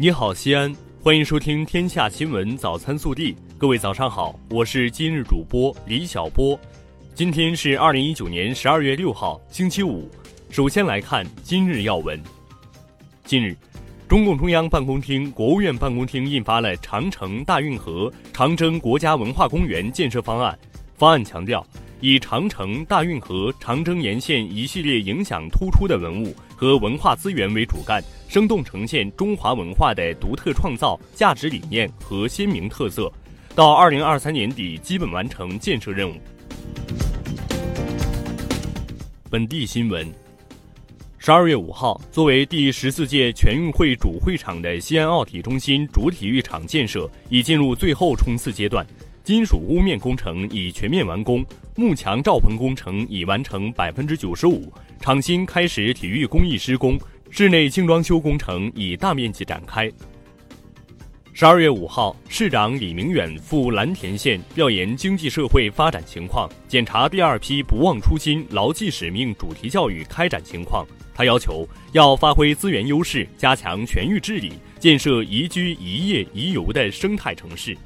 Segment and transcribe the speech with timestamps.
[0.00, 3.32] 你好，西安，欢迎收听《天下新闻早餐速递》。
[3.58, 6.56] 各位早上好，我是今日主播李小波。
[7.16, 10.08] 今天是二零一九年十二月六号，星期五。
[10.50, 12.16] 首先来看今日要闻。
[13.24, 13.56] 近日，
[14.06, 20.56] 中共中央办公厅、国务院办公厅印发了《长城大运河长征国家文化公园建设方案》。
[20.96, 21.66] 方案强调，
[22.00, 28.00] 以长城、大运河、长征沿线一系列影响突出的文物和文化资源为主干。
[28.28, 33.10] 生动呈现中华文化的独特创造价值理念和鲜明特色，
[33.54, 36.14] 到二零二三年底基本完成建设任务。
[39.30, 40.06] 本地新闻：
[41.16, 48.86] 十二月五号，作为第十四届全运会主会场的西安奥体中心主体育场建设已进入最后冲刺阶段，
[49.24, 51.42] 金属屋面工程已全面完工，
[51.76, 54.70] 幕墙罩棚工程已完成百分之九十五，
[55.00, 57.00] 场新开始体育工艺施工。
[57.30, 59.90] 室内精装修工程已大面积展开。
[61.32, 70.84] 十二月五号，市长李明远赴蓝田县调研经济社会发展情况，检查第二批“不忘初心、牢记使命”主题教育开展情况。
[71.14, 77.76] 他要求要发挥资源优势，加强全域治理，建设宜居宜业宜游的生态城市。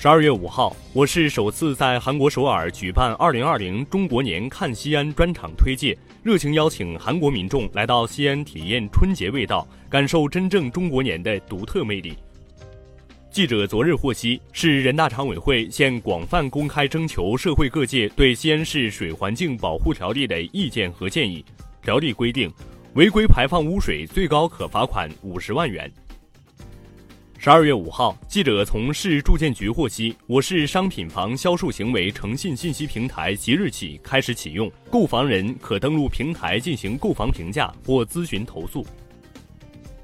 [0.00, 12.14] 十二月五号，我市首次在韩国首尔举办“二零二零中国年看西安”专场推介，热情邀请韩国民众来到西安体验春节味道，感受真正中国年的独特魅力。
[13.30, 21.44] 记者昨日获悉，市人大常委会现广泛公开征求社会各界对西安市水环境保护条例的意见和建议。
[21.82, 22.50] 条例规定，
[22.94, 25.92] 违规排放污水最高可罚款五十万元。
[27.42, 38.86] 十二月五号，记者从市住建局获悉，我市商品房销售行为诚信信息平台即日起开始启用，购房人可登录平台进行购房评价或咨询投诉。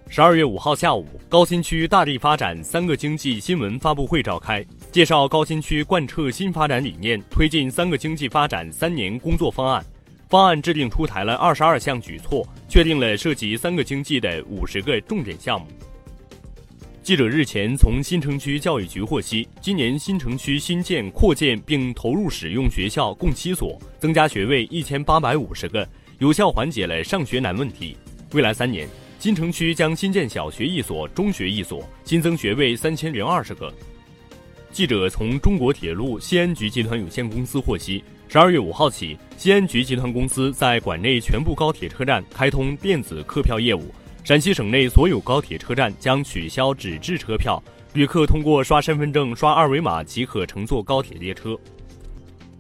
[0.09, 9.85] 十二月五号下午，高新区大力发展三个经济新闻发布会召开，介绍高新区贯彻新发展理念，推进三个经济发展三年工作方案。
[10.31, 15.67] 方案制定出台了二十二项举措，确定了涉及三个经济的五十个重点项目。
[17.07, 27.97] 记者日前从新城区教育局获悉，今年新城区新建、扩建并投入使用学校共七所，增加学位一千八百五十个，有效缓解了上学难问题。
[28.33, 28.89] 未来三年，
[29.21, 33.73] 新城区将新建小学一所、中学一所，新增学位三千零二十个。
[34.73, 43.95] 记者从中国铁路西安局集团有限公司获悉，十二月五号起，西安局集团公司在管内全部高铁车站开通电子客票业务。
[44.27, 51.57] 陕西省内所有高铁车站将取消纸质车票，旅客通过刷身份证、刷二维码即可乘坐高铁列车。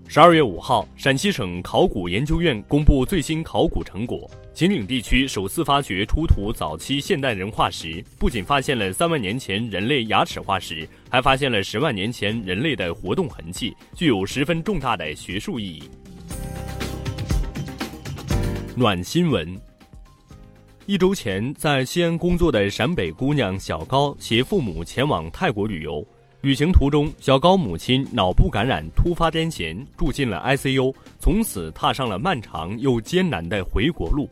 [0.06, 15.82] 十二月五号，陕西省考古研究院公布最新考古成果，秦岭地区首次发掘出土早期现代人化石，不仅发现了三万年前人类牙齿化石，还发现了十万年前人类的活动痕迹，具有十分重大的学术意义。
[18.76, 19.65] 暖新闻。
[20.86, 26.06] 一周前，在西安工作的陕北姑娘小高携父母前往泰国旅游。
[26.42, 34.30] 旅行途中，小高母亲脑部感染突发癫痫，住进了 ICU，从此踏上了漫长又艰难的回国路。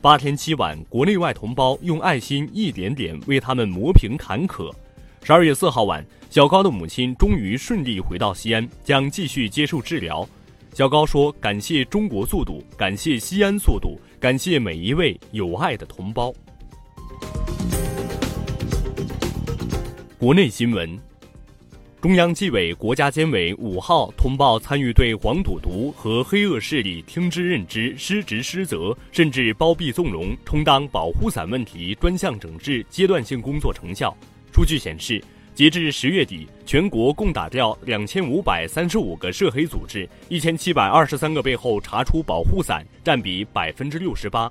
[0.00, 4.72] 八天七晚，国内外同胞用爱心一点点为他们磨平坎坷。
[5.22, 10.28] 十二月四号晚，小高的母亲终于顺利回到西安，将继续接受治疗。
[10.74, 16.32] 小高说：“感谢中国速度，感谢西安速度。”感谢每一位有爱的同胞。
[20.16, 20.96] 国内新闻：
[22.00, 34.16] 中央纪委国家监委五号通报参与对黄赌毒和黑恶势力听之任之、失职失责，甚至包庇纵容，充当保护伞问题专项整治阶段性工作成效。
[34.54, 35.20] 数据显示。
[35.54, 44.50] 截至十月底，全国共打掉两千五百三十五个涉黑组织，一千七百二十三个背后查出保护伞，占比百分之六十八。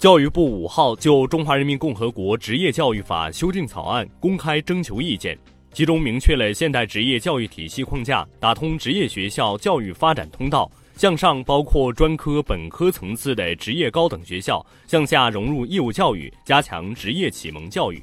[0.00, 5.38] 教育部五号就《中华人民共和国职业教育法》修订草案公开征求意见，
[5.72, 18.02] 其中明确了现代职业教育体系框架，打通职业学校教育发展通道，向上包括专科、本科层次的职业高等学校，向下融入义务教育，加强职业启蒙教育。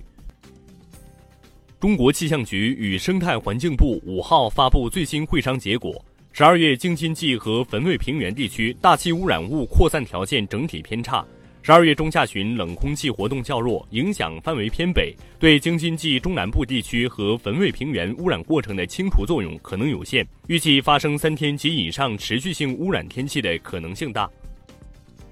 [1.79, 11.24] 中国气象局与生态环境部五号发布最新会商结果：十二月京津冀和汾渭平原地区大气污染物扩散条件整体偏差；
[11.62, 24.27] 十二月中下旬冷空气活动较弱，影响范围偏北，对京津冀中南部地区和汾渭平原污染过程的清除作用可能有限，预计发生三天及以上持续性污染天气的可能性大。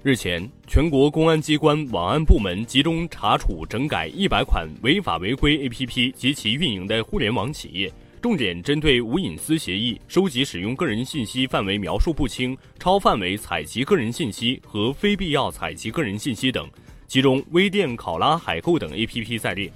[0.02, 16.68] 日前，全国公安机关网安部门集中查处整改一百款违法违规 APP 及其运营的互联网企业，重点针对无隐私协议、收集使用个人信息范围描述不清、超范围采集个人信息和非必要采集个人信息等，
[17.08, 19.68] 其中微店考拉、海购等 APP 在列。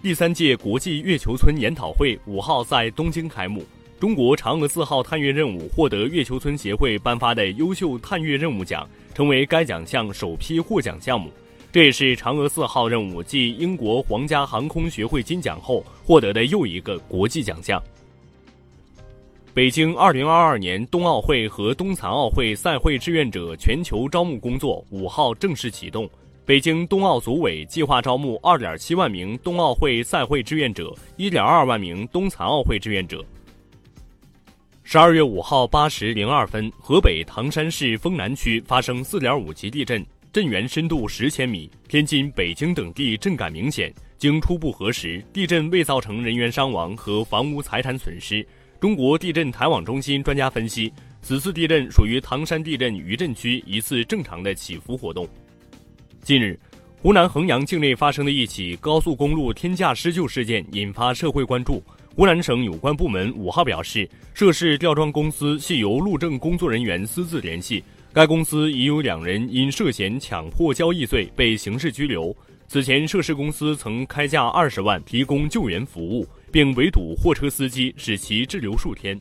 [0.00, 3.62] 第三届国际月球村研讨会五号在东京开幕。
[4.00, 8.88] 中国嫦娥四号探月任务获得月球村协会颁发的优秀探月任务奖，
[9.18, 11.28] 成为该奖项首批获奖项目。
[11.72, 17.82] 这也是嫦娥四号任务继英国皇家航空学会金奖后获得的又一个国际奖项。
[19.52, 26.08] 北京2022年冬奥会和冬残奥会赛会志愿者全球招募工作五号正式启动。
[26.46, 33.24] 北京冬奥组委计划招募2.7万名冬奥会赛会志愿者，1.2万名冬残奥会志愿者。
[34.90, 40.02] 十二月五号八时零二分，河北唐山市丰南区发生四点五级地震，
[40.32, 43.92] 震源深度十千米，天津、北京等地震感明显。
[44.16, 48.42] 经初步核实，地震未造成人员伤亡和房屋财产损失。
[48.80, 50.90] 中国地震台网中心专家分析，
[51.20, 55.28] 此次地震属于唐山地震余震区一次正常的起伏活动。
[56.22, 56.58] 近日，
[57.02, 61.84] 湖南衡阳境内发生的一起高速公路天价施救事件引发社会关注。
[62.18, 67.80] 湖南省有关部门五号表示，涉事吊装公司系由路政工作人员私自联系，
[68.12, 72.36] 该公司已有两人因涉嫌强迫交易罪被刑事拘留。
[72.66, 79.16] 此前，涉事公司曾开价二十万提供救援服务，并围堵货车司机，使其滞留数天。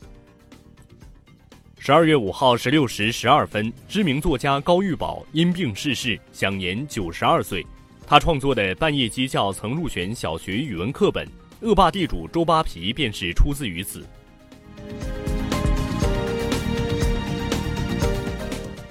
[1.77, 7.63] 十二月五号十六时十二分，知名作家高玉宝因病逝世，享年九十二岁。
[8.07, 11.27] 他创作的《半夜鸡叫》曾入选小学语文课本。
[11.61, 14.05] 恶霸地主周扒皮便是出自于此。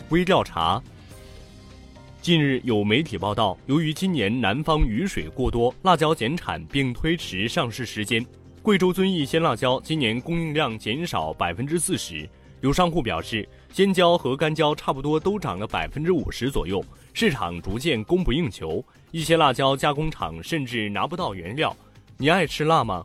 [0.08, 0.82] 微调查。
[2.20, 8.24] 近日有媒体报道，由于今年南方雨水过多，辣椒减产并推迟上市时间。
[8.62, 12.28] 贵州遵义鲜辣椒今年供应量减少百分之四十。
[12.62, 16.84] 有商户表示，鲜椒和干椒差不多都涨了百分之五十左右，
[17.14, 21.76] 市场逐渐供不应求，一些辣椒加工厂甚至拿不到原料。
[22.18, 23.04] 你爱吃辣吗？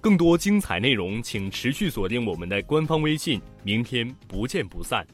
[0.00, 3.40] 更多精彩内容，请持续锁定我们的官方微信。
[3.62, 5.06] 明天不见不散。